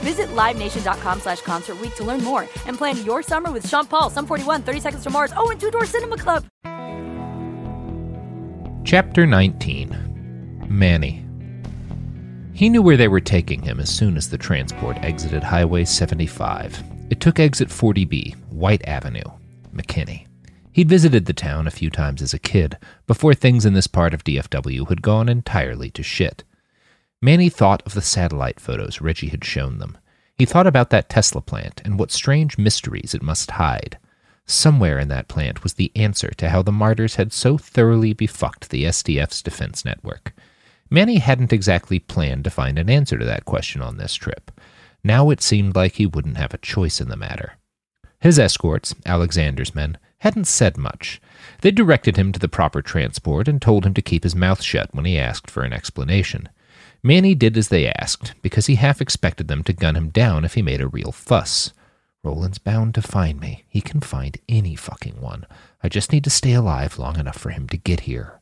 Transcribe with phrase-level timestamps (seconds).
[0.00, 4.26] Visit LiveNation.com slash Concert to learn more and plan your summer with Sean Paul, Sum
[4.26, 6.44] 41, 30 Seconds to Mars, oh, and Two Door Cinema Club.
[8.84, 11.24] Chapter 19 Manny.
[12.52, 16.82] He knew where they were taking him as soon as the transport exited Highway 75.
[17.10, 19.30] It took exit 40B, White Avenue,
[19.74, 20.26] McKinney.
[20.72, 24.14] He'd visited the town a few times as a kid, before things in this part
[24.14, 26.44] of DFW had gone entirely to shit.
[27.26, 29.98] Manny thought of the satellite photos Reggie had shown them.
[30.36, 33.98] He thought about that Tesla plant and what strange mysteries it must hide.
[34.46, 38.68] Somewhere in that plant was the answer to how the martyrs had so thoroughly befucked
[38.68, 40.34] the SDF's defense network.
[40.88, 44.52] Manny hadn't exactly planned to find an answer to that question on this trip.
[45.02, 47.54] Now it seemed like he wouldn't have a choice in the matter.
[48.20, 51.20] His escorts, Alexander's men, hadn't said much.
[51.62, 54.94] They directed him to the proper transport and told him to keep his mouth shut
[54.94, 56.50] when he asked for an explanation.
[57.06, 60.54] Manny did as they asked, because he half expected them to gun him down if
[60.54, 61.72] he made a real fuss.
[62.24, 63.64] Roland's bound to find me.
[63.68, 65.46] He can find any fucking one.
[65.84, 68.40] I just need to stay alive long enough for him to get here.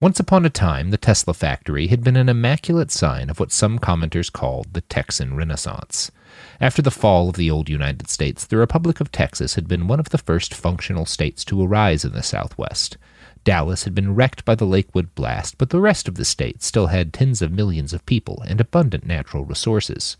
[0.00, 3.80] Once upon a time, the Tesla factory had been an immaculate sign of what some
[3.80, 6.12] commenters called the Texan Renaissance.
[6.60, 9.98] After the fall of the old United States, the Republic of Texas had been one
[9.98, 12.96] of the first functional states to arise in the Southwest.
[13.44, 16.88] Dallas had been wrecked by the Lakewood blast, but the rest of the state still
[16.88, 20.16] had tens of millions of people and abundant natural resources.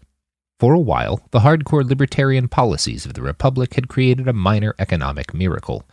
[0.61, 5.35] For a while, the hardcore libertarian policies of the Republic had created a minor economic
[5.35, 5.85] miracle.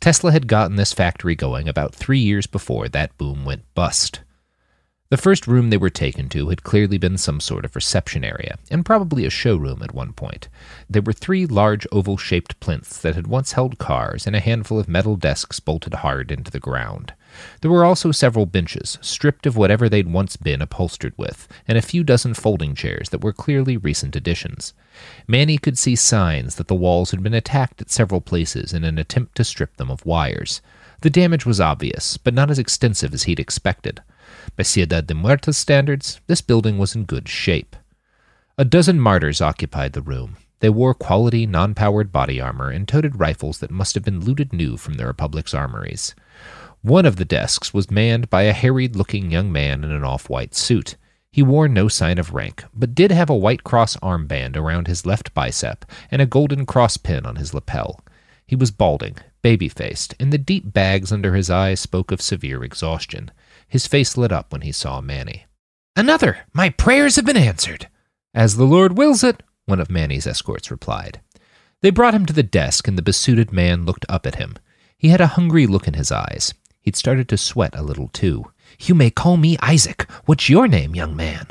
[0.00, 4.20] Tesla had gotten this factory going about three years before that boom went bust.
[5.12, 8.56] The first room they were taken to had clearly been some sort of reception area,
[8.70, 10.48] and probably a showroom at one point.
[10.88, 14.78] There were three large oval shaped plinths that had once held cars, and a handful
[14.78, 17.12] of metal desks bolted hard into the ground.
[17.60, 21.82] There were also several benches, stripped of whatever they'd once been upholstered with, and a
[21.82, 24.72] few dozen folding chairs that were clearly recent additions.
[25.28, 28.96] Manny could see signs that the walls had been attacked at several places in an
[28.96, 30.62] attempt to strip them of wires.
[31.02, 34.00] The damage was obvious, but not as extensive as he'd expected.
[34.56, 37.76] By Ciudad de Muertos standards, this building was in good shape.
[38.58, 40.36] A dozen martyrs occupied the room.
[40.60, 44.52] They wore quality, non powered body armor and toted rifles that must have been looted
[44.52, 46.14] new from the Republic's armories.
[46.82, 50.28] One of the desks was manned by a harried looking young man in an off
[50.28, 50.96] white suit.
[51.30, 55.06] He wore no sign of rank, but did have a white cross armband around his
[55.06, 58.00] left bicep and a golden cross pin on his lapel.
[58.46, 62.62] He was balding, baby faced, and the deep bags under his eyes spoke of severe
[62.62, 63.30] exhaustion.
[63.72, 65.46] His face lit up when he saw Manny.
[65.96, 66.40] Another!
[66.52, 67.88] My prayers have been answered!
[68.34, 71.22] As the Lord wills it, one of Manny's escorts replied.
[71.80, 74.56] They brought him to the desk, and the besuited man looked up at him.
[74.98, 76.52] He had a hungry look in his eyes.
[76.82, 78.52] He'd started to sweat a little, too.
[78.78, 80.02] You may call me Isaac.
[80.26, 81.46] What's your name, young man?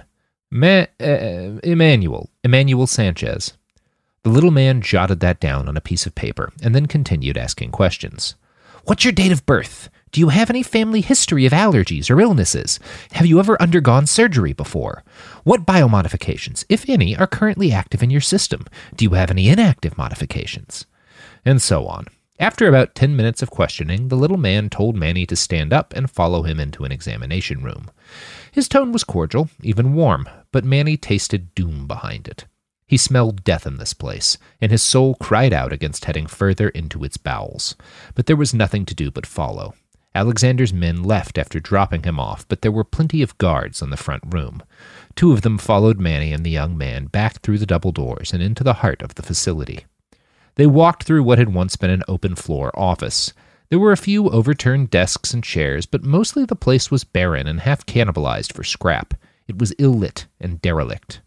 [0.52, 2.30] Ma- uh, Emmanuel.
[2.44, 3.58] Emmanuel Sanchez.
[4.22, 7.72] The little man jotted that down on a piece of paper and then continued asking
[7.72, 8.36] questions.
[8.84, 9.90] What's your date of birth?
[10.12, 12.82] Do you have any family history of allergies or illnesses?
[13.14, 15.06] Have you ever undergone surgery before?
[15.46, 18.66] What biomodifications, if any, are currently active in your system?
[18.94, 20.86] Do you have any inactive modifications?
[21.46, 22.08] And so on.
[22.40, 26.12] After about 10 minutes of questioning, the little man told Manny to stand up and
[26.12, 27.90] follow him into an examination room.
[28.52, 32.48] His tone was cordial, even warm, but Manny tasted doom behind it.
[32.86, 37.06] He smelled death in this place, and his soul cried out against heading further into
[37.06, 37.78] its bowels.
[38.14, 39.76] But there was nothing to do but follow.
[40.14, 43.98] Alexander's men left after dropping him off, but there were plenty of guards on the
[43.98, 44.62] front room.
[45.16, 48.44] Two of them followed Manny and the young man back through the double doors and
[48.44, 49.86] into the heart of the facility.
[50.56, 53.32] They walked through what had once been an open floor office.
[53.70, 57.62] There were a few overturned desks and chairs, but mostly the place was barren and
[57.62, 59.14] half cannibalized for scrap.
[59.48, 61.22] It was ill lit and derelict.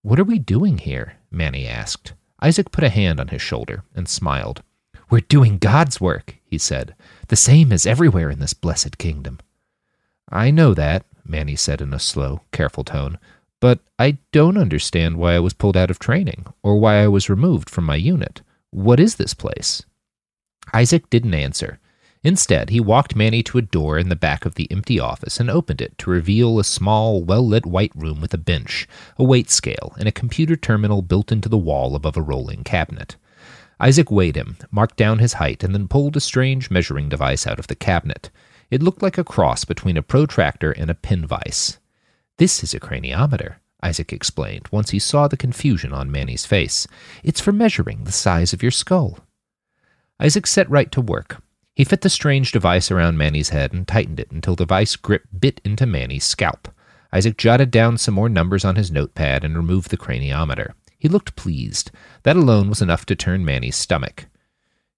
[0.00, 1.14] What are we doing here?
[1.30, 2.14] Manny asked.
[2.40, 4.62] Isaac put a hand on his shoulder and smiled.
[5.10, 6.94] We're doing God's work, he said,
[7.28, 9.38] the same as everywhere in this blessed kingdom.
[10.30, 13.18] I know that, Manny said in a slow, careful tone,
[13.60, 17.30] but I don't understand why I was pulled out of training or why I was
[17.30, 18.42] removed from my unit.
[18.70, 19.82] What is this place?
[20.72, 21.78] Isaac didn't answer.
[22.22, 25.50] Instead, he walked Manny to a door in the back of the empty office and
[25.50, 28.88] opened it to reveal a small, well lit white room with a bench,
[29.18, 33.16] a weight scale, and a computer terminal built into the wall above a rolling cabinet.
[33.80, 37.58] Isaac weighed him, marked down his height, and then pulled a strange measuring device out
[37.58, 38.30] of the cabinet.
[38.70, 41.78] It looked like a cross between a protractor and a pin vise.
[42.38, 43.56] This is a craniometer.
[43.82, 46.86] Isaac explained once he saw the confusion on Manny's face.
[47.22, 49.18] It's for measuring the size of your skull.
[50.18, 51.42] Isaac set right to work.
[51.74, 55.24] He fit the strange device around Manny's head and tightened it until the vice grip
[55.38, 56.68] bit into Manny's scalp.
[57.12, 60.74] Isaac jotted down some more numbers on his notepad and removed the craniometer.
[61.04, 61.90] He looked pleased.
[62.22, 64.24] That alone was enough to turn Manny's stomach.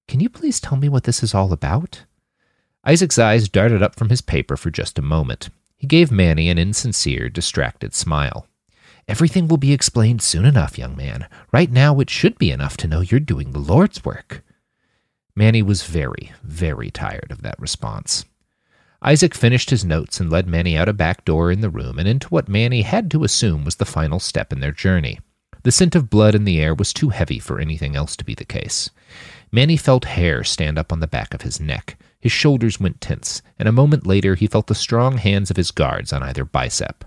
[0.06, 2.04] Can you please tell me what this is all about?
[2.84, 5.50] Isaac's eyes darted up from his paper for just a moment.
[5.76, 8.46] He gave Manny an insincere, distracted smile.
[9.08, 11.26] Everything will be explained soon enough, young man.
[11.50, 14.44] Right now, it should be enough to know you're doing the Lord's work.
[15.34, 18.24] Manny was very, very tired of that response.
[19.02, 22.06] Isaac finished his notes and led Manny out a back door in the room and
[22.06, 25.18] into what Manny had to assume was the final step in their journey.
[25.66, 28.36] The scent of blood in the air was too heavy for anything else to be
[28.36, 28.88] the case.
[29.50, 31.98] Manny felt hair stand up on the back of his neck.
[32.20, 35.72] His shoulders went tense, and a moment later he felt the strong hands of his
[35.72, 37.04] guards on either bicep.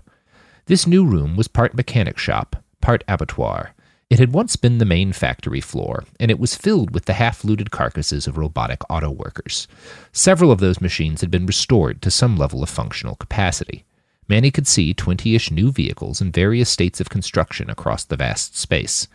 [0.66, 3.72] This new room was part mechanic shop, part abattoir.
[4.10, 7.42] It had once been the main factory floor, and it was filled with the half
[7.42, 9.68] looted carcasses of robotic auto workers.
[10.12, 13.86] Several of those machines had been restored to some level of functional capacity.
[14.30, 18.56] Manny could see twenty ish new vehicles in various states of construction across the vast
[18.56, 19.08] space.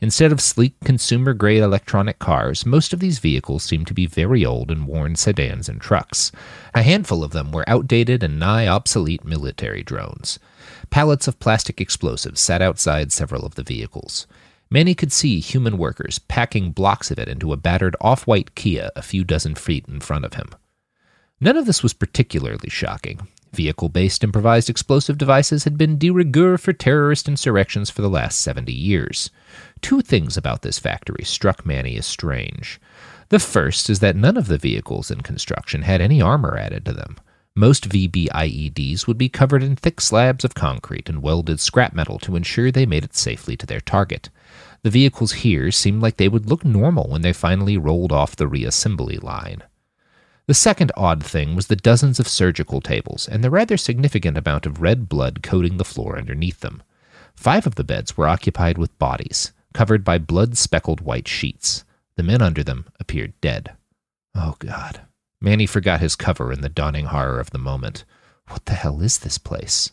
[0.00, 4.46] Instead of sleek, consumer grade electronic cars, most of these vehicles seemed to be very
[4.46, 6.32] old and worn sedans and trucks.
[6.72, 10.38] A handful of them were outdated and nigh obsolete military drones.
[10.88, 14.26] Pallets of plastic explosives sat outside several of the vehicles.
[14.70, 18.88] Manny could see human workers packing blocks of it into a battered off white Kia
[18.96, 20.48] a few dozen feet in front of him.
[21.42, 23.28] None of this was particularly shocking.
[23.52, 28.40] Vehicle based improvised explosive devices had been de rigueur for terrorist insurrections for the last
[28.40, 29.30] 70 years.
[29.82, 32.80] Two things about this factory struck Manny as strange.
[33.28, 36.92] The first is that none of the vehicles in construction had any armor added to
[36.92, 37.16] them.
[37.54, 42.36] Most VBIEDs would be covered in thick slabs of concrete and welded scrap metal to
[42.36, 44.30] ensure they made it safely to their target.
[44.82, 48.48] The vehicles here seemed like they would look normal when they finally rolled off the
[48.48, 49.62] reassembly line.
[50.46, 54.66] The second odd thing was the dozens of surgical tables and the rather significant amount
[54.66, 56.82] of red blood coating the floor underneath them.
[57.36, 61.84] Five of the beds were occupied with bodies, covered by blood speckled white sheets.
[62.16, 63.72] The men under them appeared dead.
[64.34, 65.02] Oh, God.
[65.40, 68.04] Manny forgot his cover in the dawning horror of the moment.
[68.48, 69.92] What the hell is this place?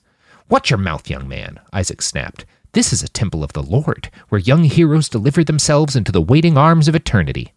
[0.50, 2.46] Watch your mouth, young man, Isaac snapped.
[2.74, 6.58] This is a temple of the Lord, where young heroes deliver themselves into the waiting
[6.58, 7.54] arms of eternity.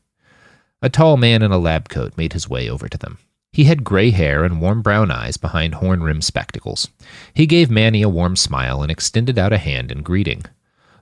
[0.83, 3.19] A tall man in a lab coat made his way over to them.
[3.53, 6.89] He had gray hair and warm brown eyes behind horn rimmed spectacles.
[7.33, 10.45] He gave Manny a warm smile and extended out a hand in greeting.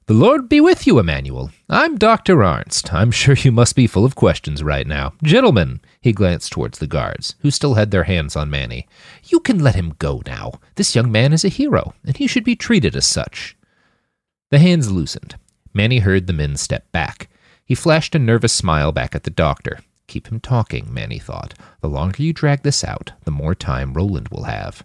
[0.06, 1.52] The Lord be with you, Emmanuel.
[1.68, 2.38] I'm Dr.
[2.38, 2.92] Arnst.
[2.92, 5.12] I'm sure you must be full of questions right now.
[5.22, 8.88] Gentlemen, he glanced towards the guards, who still had their hands on Manny.
[9.28, 10.54] You can let him go now.
[10.74, 13.56] This young man is a hero, and he should be treated as such.
[14.50, 15.36] The hands loosened.
[15.72, 17.30] Manny heard the men step back.
[17.70, 19.78] He flashed a nervous smile back at the doctor.
[20.08, 21.54] Keep him talking, Manny thought.
[21.82, 24.82] The longer you drag this out, the more time Roland will have.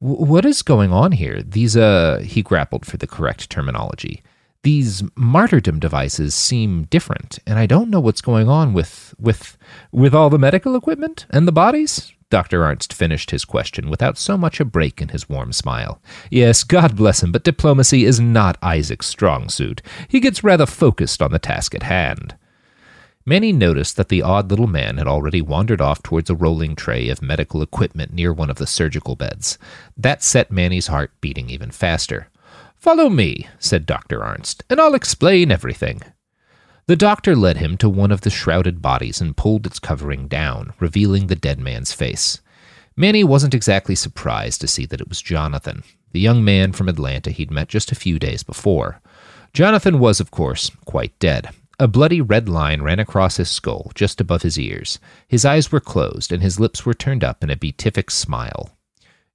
[0.00, 1.42] what is going on here?
[1.42, 4.22] These, uh, he grappled for the correct terminology
[4.62, 9.56] these martyrdom devices seem different, and I don't know what's going on with with
[9.90, 12.12] with all the medical equipment and the bodies.
[12.30, 12.60] Dr.
[12.62, 16.00] Arnst finished his question without so much a break in his warm smile.
[16.30, 19.82] Yes, God bless him, but diplomacy is not Isaac's strong suit.
[20.08, 22.36] He gets rather focused on the task at hand.
[23.26, 27.08] Manny noticed that the odd little man had already wandered off towards a rolling tray
[27.08, 29.58] of medical equipment near one of the surgical beds.
[29.96, 32.28] That set Manny's heart beating even faster.
[32.76, 34.20] Follow me, said Dr.
[34.20, 36.00] Arnst, and I'll explain everything.
[36.90, 40.72] The doctor led him to one of the shrouded bodies and pulled its covering down,
[40.80, 42.40] revealing the dead man's face.
[42.96, 47.30] Manny wasn't exactly surprised to see that it was Jonathan, the young man from Atlanta
[47.30, 49.00] he'd met just a few days before.
[49.52, 51.50] Jonathan was, of course, quite dead.
[51.78, 54.98] A bloody red line ran across his skull, just above his ears.
[55.28, 58.76] His eyes were closed, and his lips were turned up in a beatific smile.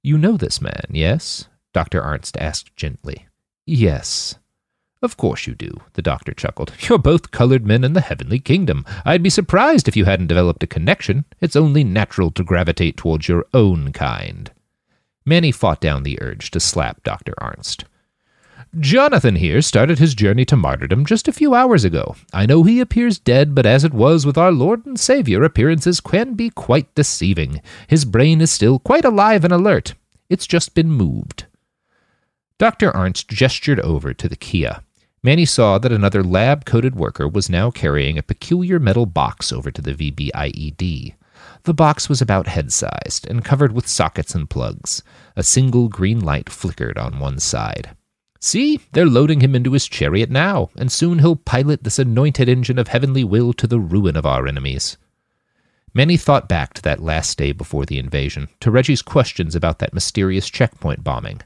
[0.02, 1.48] You know this man, yes?
[1.72, 2.02] Dr.
[2.02, 3.28] Arnst asked gently.
[3.64, 4.34] Yes.
[5.02, 6.72] Of course you do, the doctor chuckled.
[6.80, 8.84] You're both colored men in the heavenly kingdom.
[9.04, 11.26] I'd be surprised if you hadn't developed a connection.
[11.40, 14.50] It's only natural to gravitate towards your own kind.
[15.24, 17.34] Manny fought down the urge to slap Dr.
[17.40, 17.84] Arnst.
[18.78, 22.14] Jonathan here started his journey to martyrdom just a few hours ago.
[22.32, 26.00] I know he appears dead, but as it was with our Lord and Savior, appearances
[26.00, 27.60] can be quite deceiving.
[27.86, 29.94] His brain is still quite alive and alert.
[30.28, 31.46] It's just been moved.
[32.58, 32.90] Dr.
[32.92, 34.80] Arnst gestured over to the Kia.
[35.22, 39.70] Manny saw that another lab coated worker was now carrying a peculiar metal box over
[39.70, 41.14] to the VBIED.
[41.64, 45.02] The box was about head sized and covered with sockets and plugs.
[45.36, 47.94] A single green light flickered on one side.
[48.40, 52.78] See, they're loading him into his chariot now, and soon he'll pilot this anointed engine
[52.78, 54.96] of heavenly will to the ruin of our enemies.
[55.92, 59.92] Manny thought back to that last day before the invasion, to Reggie's questions about that
[59.92, 61.42] mysterious checkpoint bombing.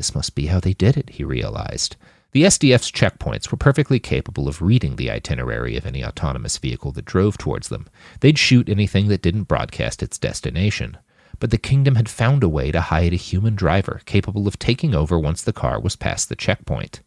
[0.00, 1.96] This must be how they did it, he realized.
[2.32, 7.04] The SDF's checkpoints were perfectly capable of reading the itinerary of any autonomous vehicle that
[7.04, 7.86] drove towards them.
[8.20, 10.96] They'd shoot anything that didn't broadcast its destination.
[11.38, 14.94] But the kingdom had found a way to hide a human driver capable of taking
[14.94, 17.02] over once the car was past the checkpoint.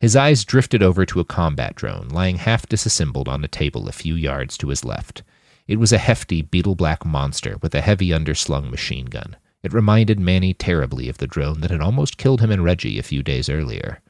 [0.00, 3.92] His eyes drifted over to a combat drone lying half disassembled on a table a
[3.92, 5.22] few yards to his left.
[5.68, 9.36] It was a hefty beetle black monster with a heavy underslung machine gun.
[9.66, 13.02] It reminded Manny terribly of the drone that had almost killed him and Reggie a
[13.02, 14.00] few days earlier.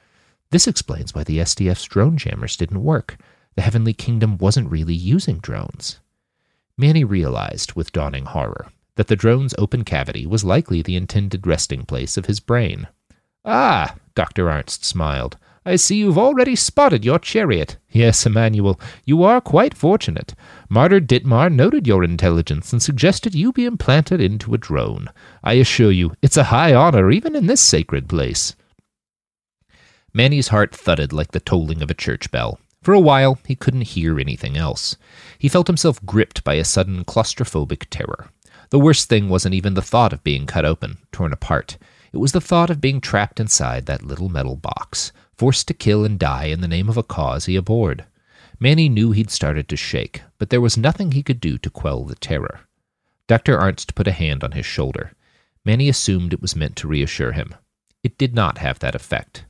[0.51, 3.17] This explains why the SDF's drone jammers didn't work.
[3.55, 5.99] The Heavenly Kingdom wasn't really using drones.
[6.77, 11.87] Manny realized, with dawning horror, that the drone's open cavity was likely the intended resting
[11.87, 12.87] place of his brain.
[13.43, 14.51] Ah, Dr.
[14.51, 15.39] Arnst smiled.
[15.67, 17.77] I see you've already spotted your chariot.
[17.91, 20.33] Yes, Emmanuel, you are quite fortunate.
[20.69, 25.09] Martyr Ditmar noted your intelligence and suggested you be implanted into a drone.
[25.43, 28.55] I assure you, it's a high honor even in this sacred place.
[30.15, 32.61] Manny's heart thudded like the tolling of a church bell.
[32.81, 34.97] For a while, he couldn't hear anything else.
[35.37, 38.31] He felt himself gripped by a sudden claustrophobic terror.
[38.71, 41.77] The worst thing wasn't even the thought of being cut open, torn apart.
[42.13, 46.05] It was the thought of being trapped inside that little metal box, forced to kill
[46.05, 48.05] and die in the name of a cause he abhorred.
[48.59, 52.05] Manny knew he'd started to shake, but there was nothing he could do to quell
[52.05, 52.61] the terror.
[53.27, 53.59] Dr.
[53.59, 55.13] Arnst put a hand on his shoulder.
[55.65, 57.55] Manny assumed it was meant to reassure him.
[58.03, 59.45] It did not have that effect.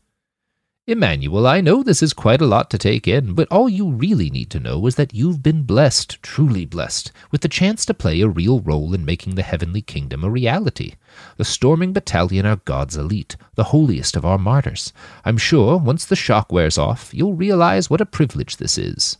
[0.88, 4.30] Emmanuel, I know this is quite a lot to take in, but all you really
[4.30, 8.20] need to know is that you've been blessed, truly blessed, with the chance to play
[8.20, 10.94] a real role in making the heavenly kingdom a reality.
[11.38, 14.92] The storming battalion are God's elite, the holiest of our martyrs.
[15.24, 19.18] I'm sure, once the shock wears off, you'll realize what a privilege this is.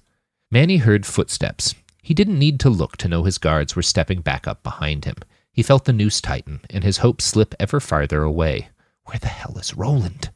[0.53, 1.75] Manny heard footsteps.
[2.01, 5.17] He didn't need to look to know his guards were stepping back up behind him.
[5.51, 8.69] He felt the noose tighten, and his hopes slip ever farther away.
[9.07, 10.31] Where the hell is Roland?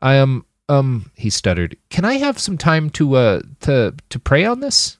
[0.00, 0.44] I am
[1.16, 4.98] he stuttered, can I have some time to, uh, to, to pray on this?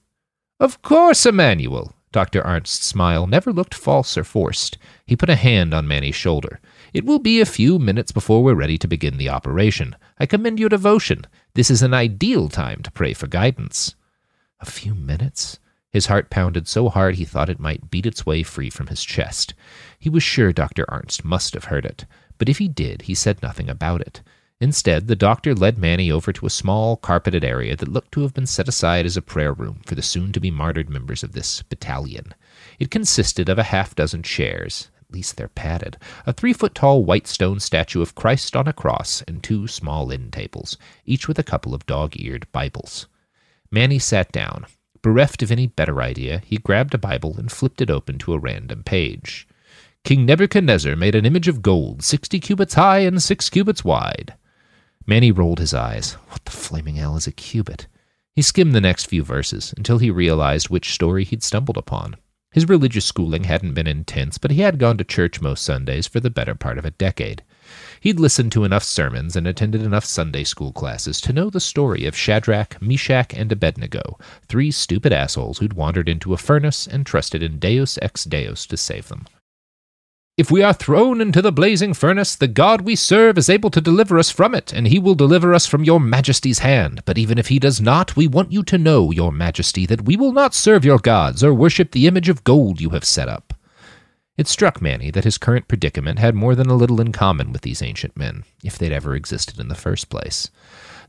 [0.61, 1.95] Of course, Emmanuel.
[2.13, 2.43] Dr.
[2.43, 4.77] Arnst's smile never looked false or forced.
[5.07, 6.61] He put a hand on Manny's shoulder.
[6.93, 9.97] It will be a few minutes before we're ready to begin the operation.
[10.19, 11.27] I commend your devotion.
[11.55, 13.95] This is an ideal time to pray for guidance.
[14.61, 15.59] A few minutes?
[15.91, 19.03] His heart pounded so hard he thought it might beat its way free from his
[19.03, 19.55] chest.
[19.99, 20.85] He was sure Dr.
[20.87, 22.05] Arnst must have heard it,
[22.37, 24.23] but if he did, he said nothing about it.
[24.63, 28.33] Instead, the doctor led Manny over to a small, carpeted area that looked to have
[28.33, 31.33] been set aside as a prayer room for the soon to be martyred members of
[31.33, 32.33] this battalion.
[32.79, 37.05] It consisted of a half dozen chairs, at least they're padded, a three foot tall
[37.05, 41.41] white stone statue of Christ on a cross, and two small end tables, each with
[41.41, 43.09] a couple of dog eared Bibles.
[43.73, 44.67] Manny sat down.
[45.03, 48.39] Bereft of any better idea, he grabbed a Bible and flipped it open to a
[48.39, 49.49] random page.
[50.05, 54.35] King Nebuchadnezzar made an image of gold, sixty cubits high and six cubits wide.
[55.07, 56.13] Manny rolled his eyes.
[56.29, 57.87] What the flaming hell is a cubit?
[58.35, 62.17] He skimmed the next few verses until he realized which story he'd stumbled upon.
[62.53, 66.21] His religious schooling hadn't been intense, but he had gone to church most Sundays for
[66.21, 67.43] the better part of a decade.
[68.01, 72.05] He'd listened to enough sermons and attended enough Sunday school classes to know the story
[72.05, 74.19] of Shadrach, Meshach, and Abednego,
[74.49, 78.77] three stupid assholes who'd wandered into a furnace and trusted in Deus ex Deus to
[78.77, 79.27] save them.
[80.39, 83.83] If we are thrown into the blazing furnace, the God we serve is able to
[83.83, 87.03] deliver us from it, and he will deliver us from your majesty's hand.
[87.05, 90.17] But even if he does not, we want you to know, your majesty, that we
[90.17, 93.53] will not serve your gods or worship the image of gold you have set up.
[94.39, 97.61] It struck Manny that his current predicament had more than a little in common with
[97.61, 100.49] these ancient men, if they'd ever existed in the first place.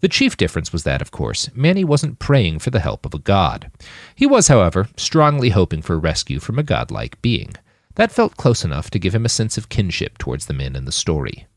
[0.02, 3.20] The chief difference was that, of course, Manny wasn't praying for the help of a
[3.20, 3.72] god.
[4.16, 7.56] He was, however, strongly hoping for rescue from a godlike being.
[7.96, 10.86] That felt close enough to give him a sense of kinship towards the men in
[10.86, 11.48] the story.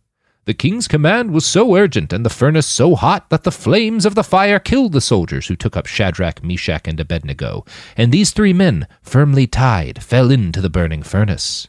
[0.44, 4.14] The king's command was so urgent and the furnace so hot that the flames of
[4.14, 7.64] the fire killed the soldiers who took up Shadrach, Meshach, and Abednego,
[7.96, 11.66] and these three men, firmly tied, fell into the burning furnace.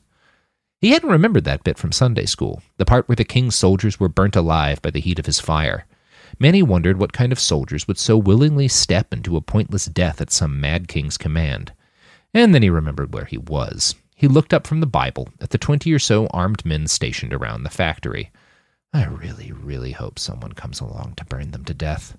[0.79, 4.09] He hadn't remembered that bit from Sunday school, the part where the king's soldiers were
[4.09, 5.87] burnt alive by the heat of his fire.
[6.37, 10.29] Manny wondered what kind of soldiers would so willingly step into a pointless death at
[10.29, 11.71] some mad king's command.
[12.31, 13.95] And then he remembered where he was.
[14.17, 17.61] He looked up from the Bible at the twenty or so armed men stationed around
[17.61, 18.31] the factory.
[18.91, 22.17] I really, really hope someone comes along to burn them to death.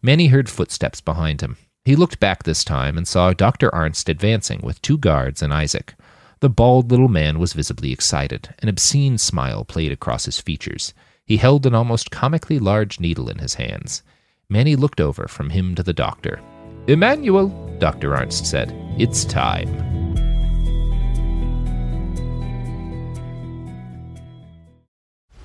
[0.00, 1.58] Manny heard footsteps behind him.
[1.84, 3.68] He looked back this time and saw Dr.
[3.70, 5.94] Arnst advancing with two guards and Isaac.
[6.40, 8.54] The bald little man was visibly excited.
[8.60, 10.94] An obscene smile played across his features.
[11.26, 14.02] He held an almost comically large needle in his hands.
[14.48, 16.40] Manny looked over from him to the doctor.
[16.86, 18.12] Emmanuel, Dr.
[18.12, 20.09] Arnst said, it's time.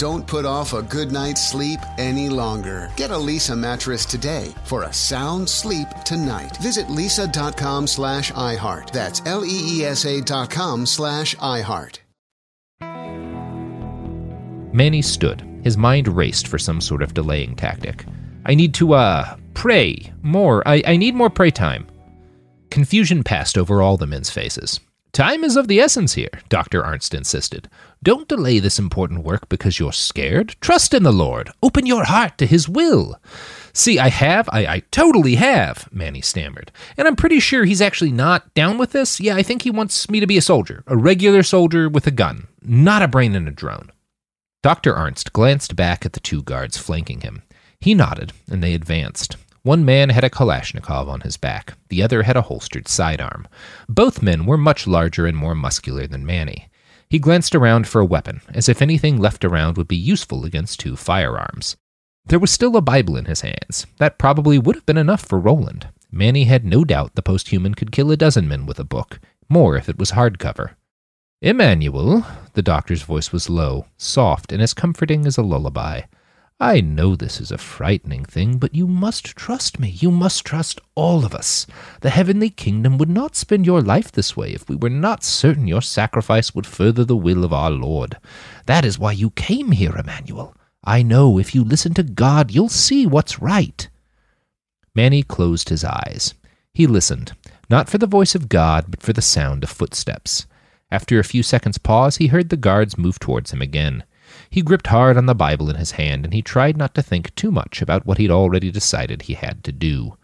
[0.00, 2.90] Don't put off a good night's sleep any longer.
[2.96, 6.56] Get a Leesa mattress today for a sound sleep tonight.
[6.56, 8.92] Visit leesa.com slash iHeart.
[8.92, 11.98] That's L-E-E-S-A dot com slash iHeart.
[14.72, 15.46] Manny stood.
[15.62, 18.06] His mind raced for some sort of delaying tactic.
[18.46, 20.66] I need to, uh, pray more.
[20.66, 21.86] I, I need more pray time.
[22.70, 24.80] Confusion passed over all the men's faces.
[25.12, 26.82] Time is of the essence here, Dr.
[26.82, 27.68] Arnst insisted.
[28.02, 30.54] Don't delay this important work because you're scared.
[30.60, 31.50] Trust in the Lord.
[31.62, 33.20] Open your heart to His will.
[33.72, 36.70] See, I have, I, I totally have, Manny stammered.
[36.96, 39.20] And I'm pretty sure he's actually not down with this.
[39.20, 42.12] Yeah, I think he wants me to be a soldier, a regular soldier with a
[42.12, 43.90] gun, not a brain in a drone.
[44.62, 44.94] Dr.
[44.94, 47.42] Arnst glanced back at the two guards flanking him.
[47.80, 49.36] He nodded, and they advanced.
[49.62, 53.46] One man had a Kalashnikov on his back, the other had a holstered sidearm.
[53.88, 56.68] Both men were much larger and more muscular than Manny.
[57.10, 60.80] He glanced around for a weapon, as if anything left around would be useful against
[60.80, 61.76] two firearms.
[62.24, 63.86] There was still a Bible in his hands.
[63.98, 65.88] That probably would have been enough for Roland.
[66.10, 69.76] Manny had no doubt the posthuman could kill a dozen men with a book, more
[69.76, 70.74] if it was hardcover.
[71.42, 76.02] Emmanuel, the doctor's voice was low, soft, and as comforting as a lullaby.
[76.62, 79.88] I know this is a frightening thing, but you must trust me.
[79.88, 81.66] You must trust all of us.
[82.02, 85.66] The heavenly kingdom would not spend your life this way if we were not certain
[85.66, 88.18] your sacrifice would further the will of our Lord.
[88.66, 90.54] That is why you came here, Emmanuel.
[90.84, 93.88] I know if you listen to God, you'll see what's right.
[94.94, 96.34] Manny closed his eyes.
[96.74, 97.32] He listened,
[97.70, 100.46] not for the voice of God, but for the sound of footsteps.
[100.90, 104.04] After a few seconds' pause, he heard the guards move towards him again.
[104.50, 107.34] He gripped hard on the Bible in his hand, and he tried not to think
[107.34, 110.16] too much about what he'd already decided he had to do.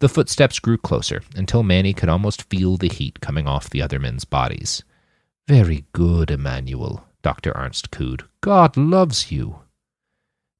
[0.00, 3.98] The footsteps grew closer, until Manny could almost feel the heat coming off the other
[3.98, 4.82] men's bodies.
[5.46, 7.52] Very good, Emmanuel, Dr.
[7.52, 8.24] Arnst cooed.
[8.40, 9.60] God loves you.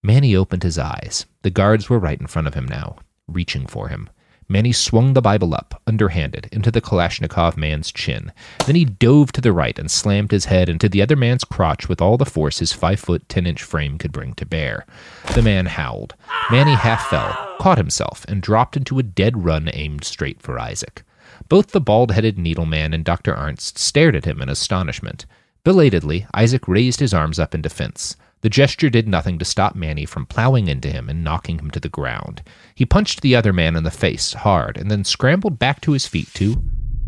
[0.03, 1.27] Manny opened his eyes.
[1.43, 4.09] The guards were right in front of him now, reaching for him.
[4.51, 8.33] Manny swung the Bible up, underhanded, into the Kalashnikov man's chin.
[8.65, 11.87] Then he dove to the right and slammed his head into the other man's crotch
[11.87, 14.87] with all the force his five foot ten inch frame could bring to bear.
[15.35, 16.15] The man howled.
[16.51, 21.03] Manny half fell, caught himself, and dropped into a dead run aimed straight for Isaac.
[21.51, 23.35] Both the bald headed needleman and Dr.
[23.35, 25.27] Arnst stared at him in astonishment.
[25.63, 28.17] Belatedly, Isaac raised his arms up in defense.
[28.41, 31.81] The gesture did nothing to stop Manny from plowing into him and knocking him to
[31.81, 32.43] the ground.
[32.75, 36.07] He punched the other man in the face hard and then scrambled back to his
[36.07, 36.63] feet to.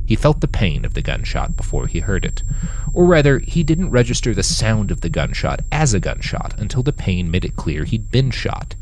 [0.07, 2.43] He felt the pain of the gunshot before he heard it.
[2.93, 6.93] Or rather, he didn't register the sound of the gunshot as a gunshot until the
[6.93, 8.75] pain made it clear he'd been shot.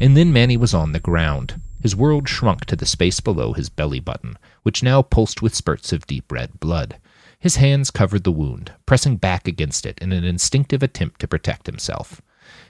[0.00, 1.60] And then Manny was on the ground.
[1.82, 5.92] His world shrunk to the space below his belly button, which now pulsed with spurts
[5.92, 6.96] of deep red blood.
[7.40, 11.66] His hands covered the wound, pressing back against it in an instinctive attempt to protect
[11.66, 12.20] himself.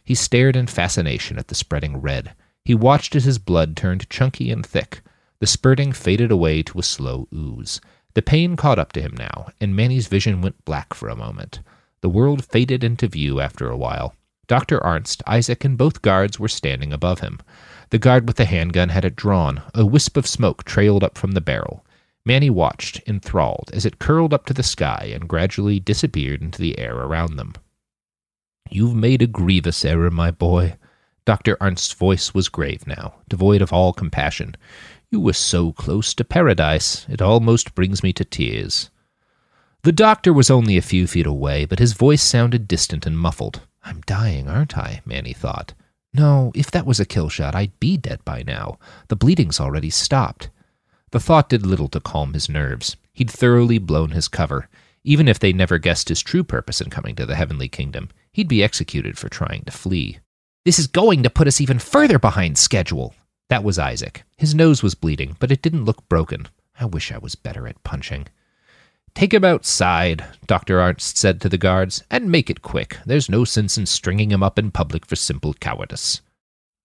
[0.05, 2.35] He stared in fascination at the spreading red.
[2.65, 5.03] He watched as his blood turned chunky and thick.
[5.41, 7.81] The spurting faded away to a slow ooze.
[8.15, 11.61] The pain caught up to him now, and Manny's vision went black for a moment.
[12.01, 14.15] The world faded into view after a while.
[14.47, 14.79] Dr.
[14.81, 17.41] Arnst, Isaac, and both guards were standing above him.
[17.91, 19.63] The guard with the handgun had it drawn.
[19.75, 21.85] A wisp of smoke trailed up from the barrel.
[22.27, 26.79] Manny watched, enthralled, as it curled up to the sky and gradually disappeared into the
[26.79, 27.55] air around them.
[28.71, 30.77] You've made a grievous error, my boy.
[31.25, 31.57] Dr.
[31.61, 34.57] Arnst's voice was grave now, devoid of all compassion.
[35.11, 38.91] You were so close to paradise, it almost brings me to tears.
[39.83, 43.63] The doctor was only a few feet away, but his voice sounded distant and muffled.
[43.83, 45.01] I'm dying, aren't I?
[45.07, 45.73] Manny thought.
[46.13, 48.79] No, if that was a kill shot, I'd be dead by now.
[49.09, 50.51] The bleeding's already stopped.
[51.13, 52.97] The thought did little to calm his nerves.
[53.13, 54.69] He'd thoroughly blown his cover.
[55.03, 58.49] Even if they never guessed his true purpose in coming to the heavenly kingdom, he'd
[58.49, 60.19] be executed for trying to flee.
[60.65, 63.15] This is going to put us even further behind schedule.
[63.49, 64.25] That was Isaac.
[64.37, 66.47] His nose was bleeding, but it didn't look broken.
[66.79, 68.29] I wish I was better at punching.
[69.15, 70.79] Take him outside, Dr.
[70.79, 72.99] Arnst said to the guards, and make it quick.
[73.05, 76.21] There's no sense in stringing him up in public for simple cowardice.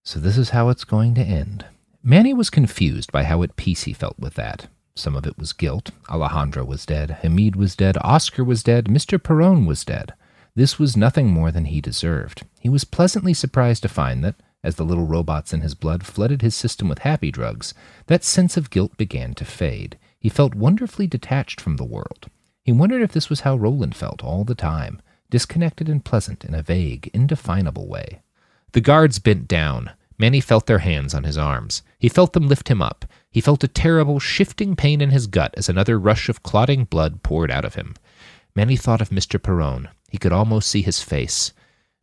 [0.04, 1.66] So this is how it's going to end.
[2.08, 4.68] Manny was confused by how at peace he felt with that.
[4.94, 5.90] Some of it was guilt.
[6.08, 9.22] Alejandro was dead, Hamid was dead, Oscar was dead, Mr.
[9.22, 10.14] Perron was dead.
[10.54, 12.44] This was nothing more than he deserved.
[12.60, 16.44] He was pleasantly surprised to find that, as the little robots in his blood flooded
[16.44, 17.74] his system with happy drugs,
[18.06, 19.98] that sense of guilt began to fade.
[20.20, 22.30] He felt wonderfully detached from the world.
[22.62, 26.54] He wondered if this was how Roland felt all the time, disconnected and pleasant in
[26.54, 28.22] a vague, indefinable way.
[28.74, 29.90] The guards bent down.
[30.18, 31.84] Manny felt their hands on his arms.
[32.00, 33.06] He felt them lift him up.
[33.30, 37.22] He felt a terrible, shifting pain in his gut as another rush of clotting blood
[37.22, 37.96] poured out of him.
[38.56, 39.42] Manny thought of Mr.
[39.42, 39.90] Perron.
[40.10, 41.52] He could almost see his face.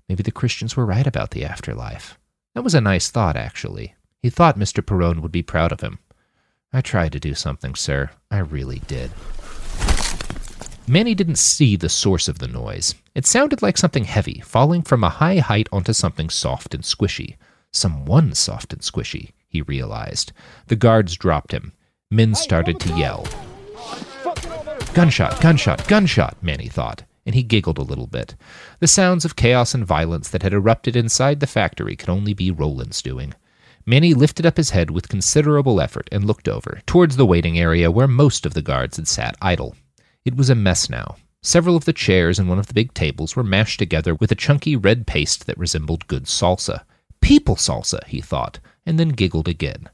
[0.09, 2.19] Maybe the Christians were right about the afterlife.
[2.55, 3.95] That was a nice thought, actually.
[4.23, 4.85] He thought Mr.
[4.85, 5.99] Perron would be proud of him.
[6.73, 8.11] I tried to do something, sir.
[8.31, 9.11] I really did.
[10.87, 12.95] Manny didn't see the source of the noise.
[13.15, 17.37] It sounded like something heavy falling from a high height onto something soft and squishy.
[17.73, 20.33] Someone soft and squishy, he realized.
[20.67, 21.73] The guards dropped him.
[22.11, 23.27] Men started to yell.
[24.95, 28.35] Gunshot, gunshot, gunshot, Manny thought, and he giggled a little bit.
[28.81, 32.51] The sounds of chaos and violence that had erupted inside the factory could only be
[32.51, 33.33] Roland's doing.
[33.87, 37.91] Manny lifted up his head with considerable effort and looked over, towards the waiting area
[37.91, 39.75] where most of the guards had sat idle.
[40.25, 41.17] It was a mess now.
[41.43, 44.37] Several of the chairs and one of the big tables were mashed together with a
[44.37, 46.85] chunky red paste that resembled good salsa.
[47.23, 49.89] People salsa, he thought, and then giggled again.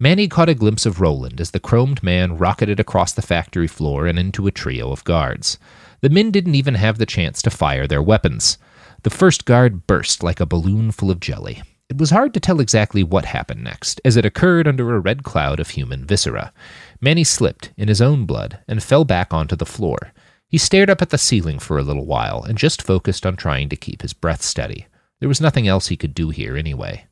[0.00, 4.06] Manny caught a glimpse of Roland as the chromed man rocketed across the factory floor
[4.06, 5.58] and into a trio of guards.
[6.02, 8.58] The men didn't even have the chance to fire their weapons.
[9.02, 11.62] The first guard burst like a balloon full of jelly.
[11.88, 15.22] It was hard to tell exactly what happened next, as it occurred under a red
[15.22, 16.52] cloud of human viscera.
[17.00, 20.12] Manny slipped in his own blood and fell back onto the floor.
[20.48, 23.68] He stared up at the ceiling for a little while and just focused on trying
[23.70, 24.86] to keep his breath steady.
[25.20, 27.06] There was nothing else he could do here anyway.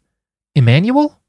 [0.55, 1.21] Emmanuel?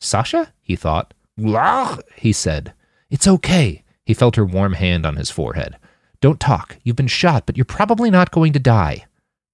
[0.00, 0.52] Sasha?
[0.60, 1.12] he thought.
[1.36, 2.72] Blah, he said.
[3.10, 3.82] It's okay.
[4.04, 5.76] He felt her warm hand on his forehead.
[6.20, 6.78] Don't talk.
[6.82, 9.06] You've been shot, but you're probably not going to die.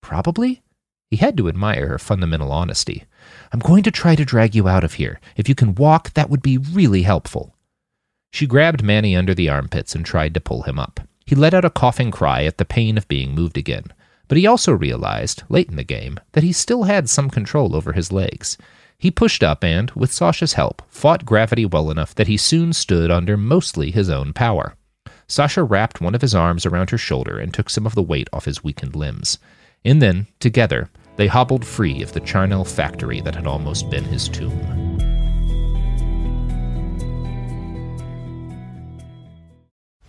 [0.02, 0.62] Probably?
[1.10, 3.04] He had to admire her fundamental honesty.
[3.52, 5.20] I'm going to try to drag you out of here.
[5.36, 7.54] If you can walk, that would be really helpful.
[8.32, 11.00] She grabbed Manny under the armpits and tried to pull him up.
[11.24, 13.84] He let out a coughing cry at the pain of being moved again,
[14.28, 17.92] but he also realized, late in the game, that he still had some control over
[17.92, 18.58] his legs.
[18.98, 23.10] He pushed up and, with Sasha's help, fought gravity well enough that he soon stood
[23.10, 24.74] under mostly his own power.
[25.28, 28.28] Sasha wrapped one of his arms around her shoulder and took some of the weight
[28.32, 29.38] off his weakened limbs.
[29.84, 34.28] And then, together, they hobbled free of the charnel factory that had almost been his
[34.28, 34.85] tomb.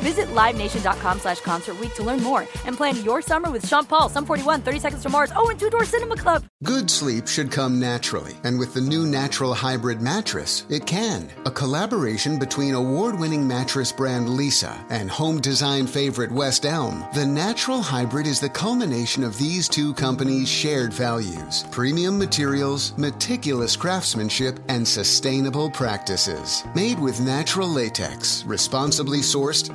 [0.00, 4.26] Visit LiveNation.com slash Concert to learn more and plan your summer with Sean Paul, Sum
[4.26, 6.44] 41, 30 Seconds to Mars, oh, and Two Door Cinema Club.
[6.64, 11.30] Good sleep should come naturally, and with the new Natural Hybrid mattress, it can.
[11.44, 17.26] A collaboration between award winning mattress brand Leesa and home design favorite West Elm, the
[17.26, 24.58] Natural Hybrid is the culmination of these two companies' shared values premium materials, meticulous craftsmanship,
[24.68, 26.64] and sustainable practices.
[26.74, 29.74] Made with natural latex, responsibly sourced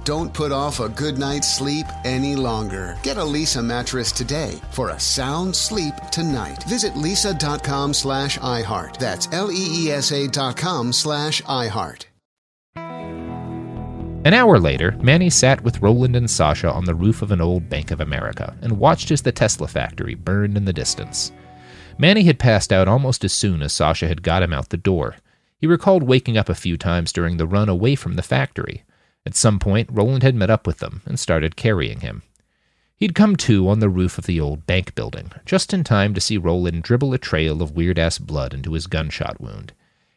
[0.03, 2.97] Don't put off a good night's sleep any longer.
[3.03, 6.63] Get a Leesa mattress today for a sound sleep tonight.
[6.63, 8.97] Visit leesa.com slash iHeart.
[8.97, 12.05] That's L-E-E-S-A dot com slash iHeart.
[14.23, 17.69] An hour later, Manny sat with Roland and Sasha on the roof of an old
[17.69, 21.31] Bank of America and watched as the Tesla factory burned in the distance.
[21.97, 25.15] Manny had passed out almost as soon as Sasha had got him out the door.
[25.57, 28.83] He recalled waking up a few times during the run away from the factory.
[29.25, 32.23] At some point, Roland had met up with them and started carrying him.
[32.95, 36.21] He'd come to on the roof of the old bank building, just in time to
[36.21, 39.73] see Roland dribble a trail of weird ass blood into his gunshot wound.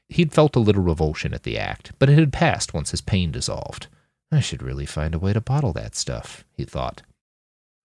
[0.08, 3.32] He'd felt a little revulsion at the act, but it had passed once his pain
[3.32, 3.86] dissolved.
[4.30, 7.02] I should really find a way to bottle that stuff, he thought.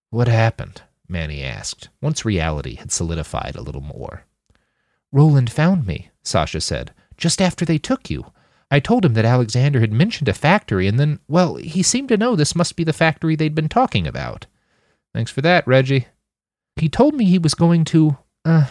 [0.09, 0.81] What happened?
[1.07, 4.25] Manny asked, once reality had solidified a little more.
[5.11, 8.31] Roland found me, Sasha said, just after they took you.
[8.71, 12.17] I told him that Alexander had mentioned a factory, and then, well, he seemed to
[12.17, 14.45] know this must be the factory they'd been talking about.
[15.13, 16.07] Thanks for that, Reggie.
[16.75, 18.67] He told me he was going to, uh,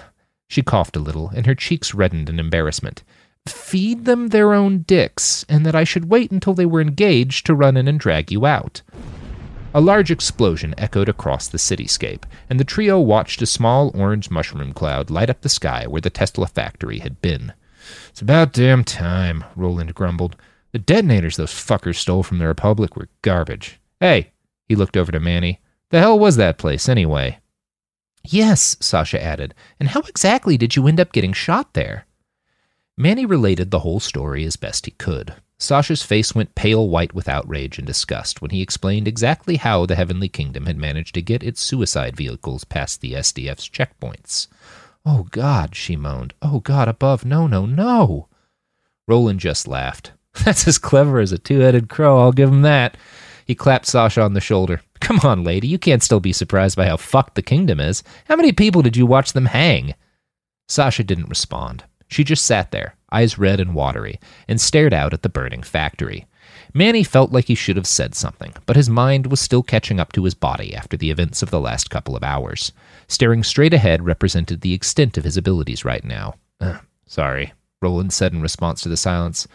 [0.49, 3.03] she coughed a little, and her cheeks reddened in embarrassment
[3.49, 7.55] feed them their own dicks, and that I should wait until they were engaged to
[7.55, 8.83] run in and drag you out.
[9.75, 14.73] A large explosion echoed across the cityscape, and the trio watched a small orange mushroom
[14.73, 17.53] cloud light up the sky where the Tesla factory had been.
[18.11, 20.37] It's about damn time, Roland grumbled.
[20.73, 23.81] The detonators those fuckers stole from the Republic were garbage.
[24.01, 24.33] Hey,
[24.67, 25.61] he looked over to Manny.
[25.91, 27.39] The hell was that place, anyway?
[28.25, 29.55] Yes, Sasha added.
[29.81, 32.07] And how exactly did you end up getting shot there?
[32.97, 35.35] Manny related the whole story as best he could.
[35.57, 39.97] Sasha's face went pale white with outrage and disgust when he explained exactly how the
[39.97, 44.47] Heavenly Kingdom had managed to get its suicide vehicles past the SDF's checkpoints.
[45.05, 46.35] Oh, God, she moaned.
[46.43, 48.29] Oh, God above, no, no, no.
[49.07, 50.13] Roland just laughed.
[50.45, 52.97] That's as clever as a two headed crow, I'll give him that.
[53.47, 54.83] He clapped Sasha on the shoulder.
[55.01, 58.03] Come on, lady, you can't still be surprised by how fucked the kingdom is.
[58.27, 59.95] How many people did you watch them hang?
[60.69, 61.85] Sasha didn't respond.
[62.09, 66.27] She just sat there, eyes red and watery, and stared out at the burning factory.
[66.75, 70.13] Manny felt like he should have said something, but his mind was still catching up
[70.13, 72.73] to his body after the events of the last couple of hours.
[73.09, 76.35] Staring straight ahead represented the extent of his abilities right now.
[76.61, 79.49] Uh, sorry, Roland said in response to the silence.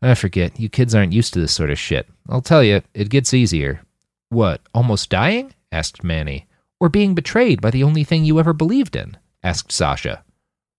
[0.00, 2.08] I forget, you kids aren't used to this sort of shit.
[2.28, 3.82] I'll tell you, it gets easier.
[4.30, 5.54] What, almost dying?
[5.70, 6.46] asked Manny.
[6.80, 9.16] Or being betrayed by the only thing you ever believed in?
[9.42, 10.24] asked Sasha.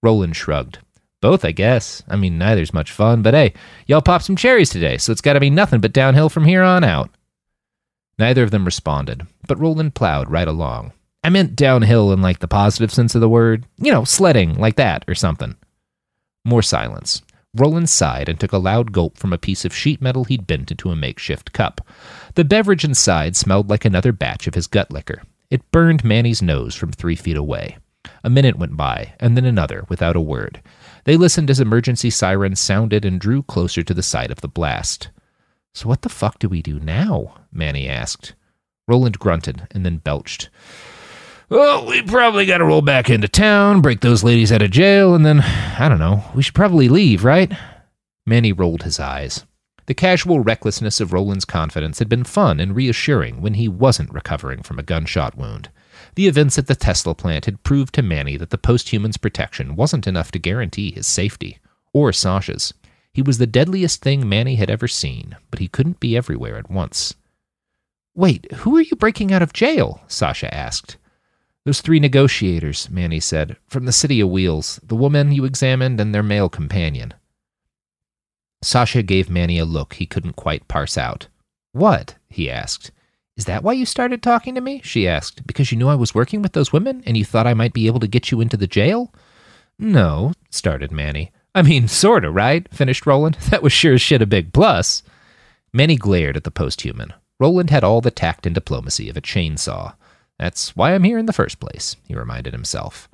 [0.01, 0.79] Roland shrugged.
[1.21, 2.03] Both, I guess.
[2.07, 3.53] I mean, neither's much fun, but hey,
[3.87, 6.83] y'all popped some cherries today, so it's gotta be nothing but downhill from here on
[6.83, 7.09] out.
[8.19, 10.93] Neither of them responded, but Roland plowed right along.
[11.25, 13.65] I meant downhill in like the positive sense of the word.
[13.77, 15.55] You know, sledding, like that, or something.
[16.43, 17.23] More silence.
[17.55, 20.69] Roland sighed and took a loud gulp from a piece of sheet metal he'd bent
[20.69, 21.81] into a makeshift cup.
[22.35, 25.23] The beverage inside smelled like another batch of his gut liquor.
[25.49, 27.79] It burned Manny's nose from three feet away.
[28.23, 30.61] A minute went by, and then another, without a word.
[31.05, 35.09] They listened as emergency sirens sounded and drew closer to the site of the blast.
[35.73, 37.33] So what the fuck do we do now?
[37.51, 38.35] Manny asked.
[38.87, 40.51] Roland grunted and then belched.
[41.49, 45.13] Well, we probably got to roll back into town, break those ladies out of jail,
[45.13, 47.51] and then, I don't know, we should probably leave, right?
[48.25, 49.45] Manny rolled his eyes.
[49.85, 54.63] The casual recklessness of Roland's confidence had been fun and reassuring when he wasn't recovering
[54.63, 55.69] from a gunshot wound.
[56.15, 60.07] The events at the Tesla plant had proved to Manny that the posthuman's protection wasn't
[60.07, 61.59] enough to guarantee his safety,
[61.93, 62.73] or Sasha's.
[63.13, 66.71] He was the deadliest thing Manny had ever seen, but he couldn't be everywhere at
[66.71, 67.13] once.
[68.15, 70.01] Wait, who are you breaking out of jail?
[70.07, 70.97] Sasha asked.
[71.65, 76.13] Those three negotiators, Manny said, from the City of Wheels, the woman you examined and
[76.13, 77.13] their male companion.
[78.61, 81.27] Sasha gave Manny a look he couldn't quite parse out.
[81.71, 82.15] What?
[82.29, 82.91] he asked.
[83.35, 84.79] Is that why you started talking to me?
[84.83, 85.45] she asked.
[85.47, 87.87] Because you knew I was working with those women and you thought I might be
[87.87, 89.11] able to get you into the jail?
[89.79, 91.31] No, started Manny.
[91.55, 92.71] I mean, sorta, right?
[92.73, 93.37] finished Roland.
[93.49, 95.01] That was sure as shit a big plus.
[95.73, 97.11] Manny glared at the posthuman.
[97.39, 99.95] Roland had all the tact and diplomacy of a chainsaw.
[100.37, 103.09] That's why I'm here in the first place, he reminded himself.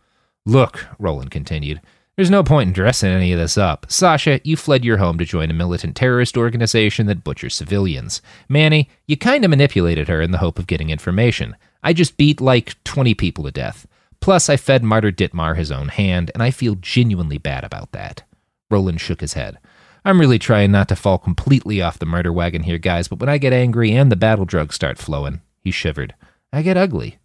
[0.46, 1.82] Look, Roland continued,
[2.18, 3.86] there's no point in dressing any of this up.
[3.90, 8.22] Sasha, you fled your home to join a militant terrorist organization that butchers civilians.
[8.50, 11.56] Manny, you kind of manipulated her in the hope of getting information.
[11.82, 13.88] I just beat like 20 people to death.
[14.20, 18.24] Plus, I fed Martyr Ditmar his own hand, and I feel genuinely bad about that.
[18.70, 19.58] Roland shook his head.
[20.04, 23.30] I'm really trying not to fall completely off the murder wagon here, guys, but when
[23.30, 26.14] I get angry and the battle drugs start flowing, he shivered,
[26.54, 27.18] I get ugly.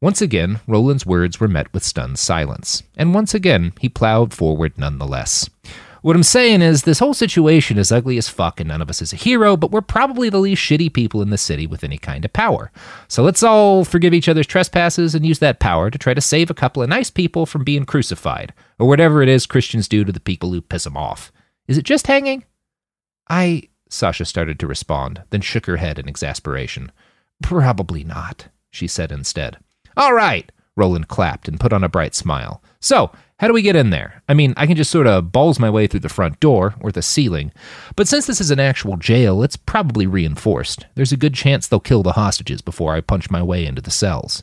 [0.00, 4.76] Once again, Roland's words were met with stunned silence, and once again, he plowed forward
[4.76, 5.48] nonetheless.
[6.02, 9.02] What I'm saying is, this whole situation is ugly as fuck, and none of us
[9.02, 11.98] is a hero, but we're probably the least shitty people in the city with any
[11.98, 12.70] kind of power.
[13.08, 16.48] So let's all forgive each other's trespasses and use that power to try to save
[16.48, 20.12] a couple of nice people from being crucified, or whatever it is Christians do to
[20.12, 21.32] the people who piss them off.
[21.66, 22.44] Is it just hanging?
[23.28, 23.64] I.
[23.88, 26.92] Sasha started to respond, then shook her head in exasperation.
[27.42, 29.58] Probably not, she said instead.
[29.96, 30.50] All right.
[30.76, 32.62] Roland clapped and put on a bright smile.
[32.80, 34.22] So, how do we get in there?
[34.28, 36.90] I mean, I can just sort of balls my way through the front door or
[36.92, 37.52] the ceiling,
[37.96, 40.86] but since this is an actual jail, it's probably reinforced.
[40.94, 43.90] There's a good chance they'll kill the hostages before I punch my way into the
[43.90, 44.42] cells.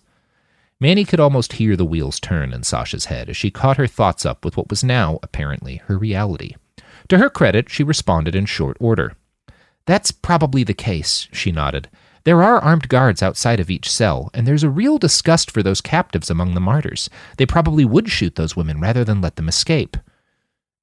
[0.80, 4.26] Manny could almost hear the wheels turn in Sasha's head as she caught her thoughts
[4.26, 6.56] up with what was now, apparently, her reality.
[7.10, 9.14] To her credit, she responded in short order.
[9.86, 11.90] That's probably the case, she nodded.
[12.26, 15.82] There are armed guards outside of each cell, and there's a real disgust for those
[15.82, 17.10] captives among the martyrs.
[17.38, 19.98] They probably would shoot those women rather than let them escape.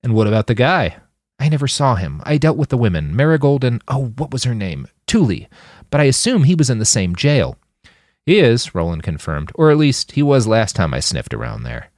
[0.02, 0.96] And what about the guy?
[1.38, 2.20] I never saw him.
[2.24, 4.86] I dealt with the women, Marigold and, oh, what was her name?
[5.06, 5.46] Thule.
[5.88, 7.56] But I assume he was in the same jail.
[8.26, 11.90] He is, Roland confirmed, or at least he was last time I sniffed around there.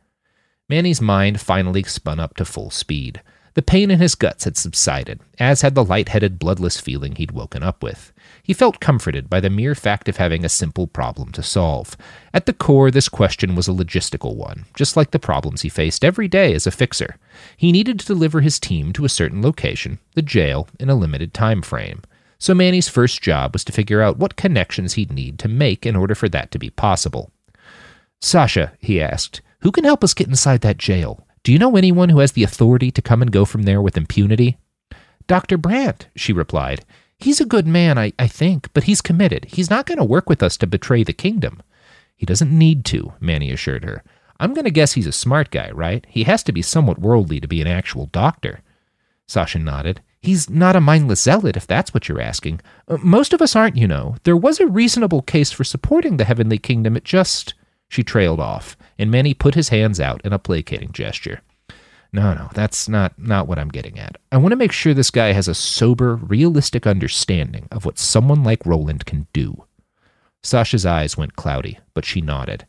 [0.68, 3.20] Manny's mind finally spun up to full speed.
[3.54, 7.62] The pain in his guts had subsided, as had the light-headed, bloodless feeling he'd woken
[7.62, 8.12] up with.
[8.42, 11.96] He felt comforted by the mere fact of having a simple problem to solve.
[12.32, 16.04] At the core, this question was a logistical one, just like the problems he faced
[16.04, 17.18] every day as a fixer.
[17.56, 21.34] He needed to deliver his team to a certain location, the jail, in a limited
[21.34, 22.02] time frame.
[22.38, 25.94] So Manny's first job was to figure out what connections he'd need to make in
[25.94, 27.30] order for that to be possible.
[28.20, 31.24] Sasha, he asked, who can help us get inside that jail?
[31.44, 33.96] Do you know anyone who has the authority to come and go from there with
[33.96, 34.58] impunity?
[35.26, 35.56] Dr.
[35.56, 36.84] Brandt, she replied.
[37.18, 39.46] He's a good man, I, I think, but he's committed.
[39.46, 41.62] He's not going to work with us to betray the kingdom.
[42.16, 44.04] He doesn't need to, Manny assured her.
[44.38, 46.06] I'm going to guess he's a smart guy, right?
[46.08, 48.60] He has to be somewhat worldly to be an actual doctor.
[49.26, 50.00] Sasha nodded.
[50.20, 52.60] He's not a mindless zealot, if that's what you're asking.
[52.86, 54.14] Uh, most of us aren't, you know.
[54.22, 56.96] There was a reasonable case for supporting the heavenly kingdom.
[56.96, 57.54] It just.
[57.92, 61.42] She trailed off and Manny put his hands out in a placating gesture.
[62.10, 64.16] No, no, that's not not what I'm getting at.
[64.32, 68.42] I want to make sure this guy has a sober, realistic understanding of what someone
[68.42, 69.66] like Roland can do.
[70.42, 72.66] Sasha's eyes went cloudy, but she nodded.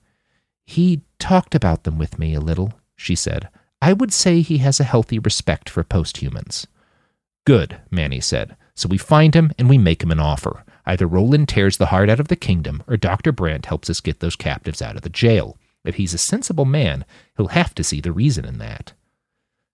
[0.65, 3.47] He talked about them with me a little, she said.
[3.81, 6.67] I would say he has a healthy respect for posthumans.
[7.45, 8.57] Good, Manny said.
[8.75, 10.65] So we find him and we make him an offer.
[10.85, 13.31] Either Roland tears the heart out of the kingdom, or Dr.
[13.31, 15.57] Brandt helps us get those captives out of the jail.
[15.83, 17.05] If he's a sensible man,
[17.37, 18.93] he'll have to see the reason in that.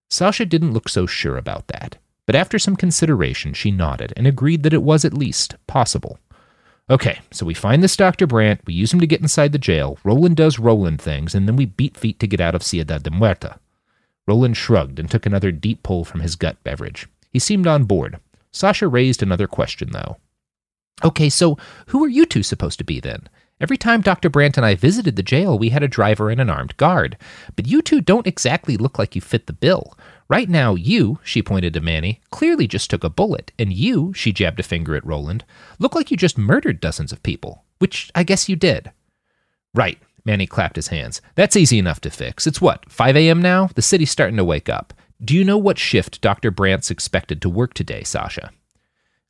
[0.09, 4.63] Sasha didn't look so sure about that, but after some consideration, she nodded and agreed
[4.63, 6.19] that it was at least possible.
[6.89, 8.25] Okay, so we find this Dr.
[8.25, 11.55] Brandt, we use him to get inside the jail, Roland does Roland things, and then
[11.55, 13.59] we beat feet to get out of Ciudad de Muerta.
[14.27, 17.07] Roland shrugged and took another deep pull from his gut beverage.
[17.31, 18.19] He seemed on board.
[18.51, 20.17] Sasha raised another question, though.
[21.03, 23.29] Okay, so who are you two supposed to be then?
[23.61, 24.29] Every time Dr.
[24.29, 27.17] Brandt and I visited the jail, we had a driver and an armed guard.
[27.55, 29.97] But you two don't exactly look like you fit the bill.
[30.29, 34.31] Right now, you, she pointed to Manny, clearly just took a bullet, and you, she
[34.31, 35.43] jabbed a finger at Roland,
[35.77, 38.91] look like you just murdered dozens of people, which I guess you did.
[39.73, 41.21] Right, Manny clapped his hands.
[41.35, 42.45] That's easy enough to fix.
[42.47, 43.41] It's what, 5 a.m.
[43.41, 43.69] now?
[43.75, 44.93] The city's starting to wake up.
[45.21, 46.51] Do you know what shift Dr.
[46.51, 48.51] Brandt's expected to work today, Sasha?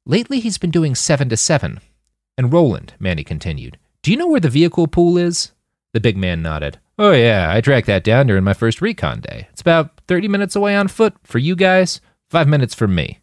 [0.06, 1.80] Lately, he's been doing 7 to 7.
[2.38, 5.52] And Roland, Manny continued, do you know where the vehicle pool is?
[5.94, 6.80] The big man nodded.
[6.98, 9.48] Oh, yeah, I tracked that down during my first recon day.
[9.52, 13.20] It's about 30 minutes away on foot for you guys, Five minutes for me.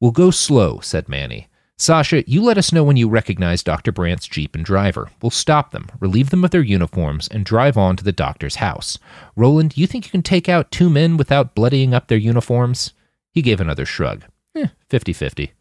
[0.00, 1.48] We'll go slow, said Manny.
[1.76, 3.92] Sasha, you let us know when you recognize Dr.
[3.92, 5.10] Brandt's Jeep and driver.
[5.20, 8.98] We'll stop them, relieve them of their uniforms, and drive on to the doctor's house.
[9.36, 12.94] Roland, you think you can take out two men without bloodying up their uniforms?
[13.30, 14.24] He gave another shrug.
[14.54, 15.52] Eh, 50 50.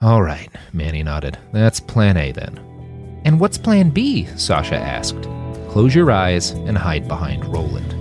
[0.00, 1.38] All right, Manny nodded.
[1.52, 2.58] That's plan A then.
[3.24, 4.26] And what's plan B?
[4.36, 5.22] Sasha asked.
[5.70, 7.92] Close your eyes and hide behind Roland.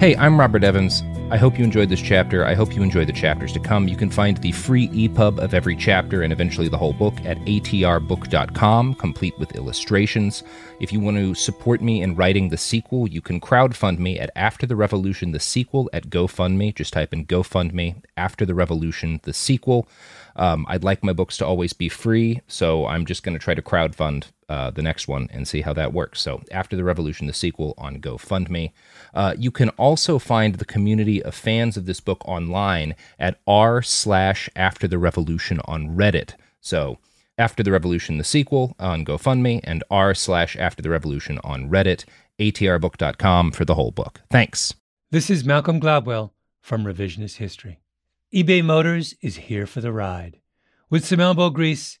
[0.00, 1.02] Hey, I'm Robert Evans.
[1.30, 2.44] I hope you enjoyed this chapter.
[2.44, 3.88] I hope you enjoy the chapters to come.
[3.88, 7.38] You can find the free EPUB of every chapter and eventually the whole book at
[7.38, 10.42] atrbook.com, complete with illustrations.
[10.80, 14.30] If you want to support me in writing the sequel, you can crowdfund me at
[14.36, 16.74] After the Revolution, the sequel at GoFundMe.
[16.74, 19.88] Just type in GoFundMe, After the Revolution, the sequel.
[20.36, 23.54] Um, I'd like my books to always be free, so I'm just going to try
[23.54, 26.20] to crowdfund uh, the next one and see how that works.
[26.20, 28.72] So, After the Revolution, the sequel on GoFundMe.
[29.12, 33.82] Uh, you can also find the community of fans of this book online at r
[33.82, 36.34] slash After the Revolution on Reddit.
[36.60, 36.98] So,
[37.38, 42.04] After the Revolution, the sequel on GoFundMe, and r slash After the Revolution on Reddit,
[42.38, 44.20] atrbook.com for the whole book.
[44.30, 44.74] Thanks.
[45.10, 46.30] This is Malcolm Gladwell
[46.60, 47.78] from Revisionist History
[48.34, 50.40] eBay Motors is here for the ride.
[50.90, 52.00] With some elbow grease,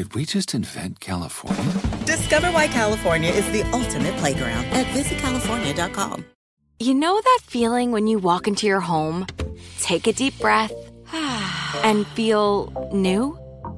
[0.00, 1.74] Did we just invent California?
[2.06, 6.24] Discover why California is the ultimate playground at visitcalifornia.com.
[6.78, 9.26] You know that feeling when you walk into your home,
[9.78, 10.72] take a deep breath,
[11.84, 13.38] and feel new?